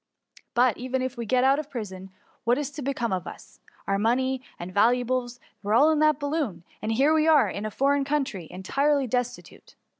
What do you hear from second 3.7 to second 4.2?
Our